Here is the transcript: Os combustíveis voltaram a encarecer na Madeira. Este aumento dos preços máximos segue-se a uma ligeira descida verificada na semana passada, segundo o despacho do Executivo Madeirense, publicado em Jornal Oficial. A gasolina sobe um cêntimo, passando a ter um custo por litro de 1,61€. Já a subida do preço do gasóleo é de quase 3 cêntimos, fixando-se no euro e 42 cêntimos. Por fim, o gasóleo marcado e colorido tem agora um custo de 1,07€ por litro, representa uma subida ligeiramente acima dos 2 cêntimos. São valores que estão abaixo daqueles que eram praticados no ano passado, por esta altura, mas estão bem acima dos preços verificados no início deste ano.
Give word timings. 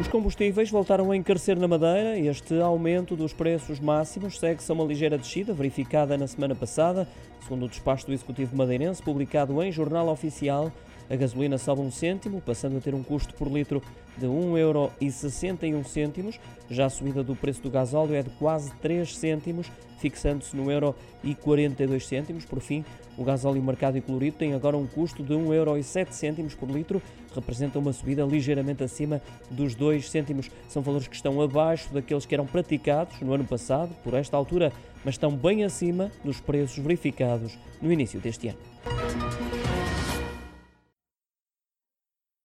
Os 0.00 0.08
combustíveis 0.08 0.70
voltaram 0.70 1.12
a 1.12 1.16
encarecer 1.16 1.56
na 1.56 1.68
Madeira. 1.68 2.18
Este 2.18 2.60
aumento 2.60 3.14
dos 3.14 3.32
preços 3.32 3.78
máximos 3.78 4.40
segue-se 4.40 4.68
a 4.70 4.74
uma 4.74 4.84
ligeira 4.84 5.16
descida 5.16 5.54
verificada 5.54 6.18
na 6.18 6.26
semana 6.26 6.52
passada, 6.52 7.06
segundo 7.40 7.66
o 7.66 7.68
despacho 7.68 8.04
do 8.06 8.12
Executivo 8.12 8.56
Madeirense, 8.56 9.00
publicado 9.00 9.62
em 9.62 9.70
Jornal 9.70 10.08
Oficial. 10.08 10.72
A 11.08 11.16
gasolina 11.16 11.56
sobe 11.58 11.82
um 11.82 11.90
cêntimo, 11.90 12.40
passando 12.40 12.78
a 12.78 12.80
ter 12.80 12.94
um 12.94 13.02
custo 13.02 13.34
por 13.34 13.48
litro 13.48 13.82
de 14.16 14.26
1,61€. 14.26 16.38
Já 16.70 16.86
a 16.86 16.90
subida 16.90 17.22
do 17.22 17.36
preço 17.36 17.60
do 17.62 17.70
gasóleo 17.70 18.14
é 18.14 18.22
de 18.22 18.30
quase 18.30 18.72
3 18.76 19.14
cêntimos, 19.16 19.70
fixando-se 19.98 20.56
no 20.56 20.70
euro 20.70 20.94
e 21.22 21.34
42 21.34 22.06
cêntimos. 22.06 22.46
Por 22.46 22.60
fim, 22.60 22.82
o 23.18 23.24
gasóleo 23.24 23.62
marcado 23.62 23.98
e 23.98 24.00
colorido 24.00 24.38
tem 24.38 24.54
agora 24.54 24.78
um 24.78 24.86
custo 24.86 25.22
de 25.22 25.34
1,07€ 25.34 26.56
por 26.56 26.70
litro, 26.70 27.02
representa 27.34 27.78
uma 27.78 27.92
subida 27.92 28.24
ligeiramente 28.24 28.82
acima 28.82 29.20
dos 29.50 29.74
2 29.74 30.08
cêntimos. 30.08 30.50
São 30.68 30.80
valores 30.82 31.06
que 31.06 31.16
estão 31.16 31.42
abaixo 31.42 31.92
daqueles 31.92 32.24
que 32.24 32.34
eram 32.34 32.46
praticados 32.46 33.20
no 33.20 33.34
ano 33.34 33.44
passado, 33.44 33.94
por 34.02 34.14
esta 34.14 34.34
altura, 34.36 34.72
mas 35.04 35.16
estão 35.16 35.36
bem 35.36 35.64
acima 35.64 36.10
dos 36.24 36.40
preços 36.40 36.78
verificados 36.78 37.58
no 37.82 37.92
início 37.92 38.18
deste 38.20 38.48
ano. 38.48 38.58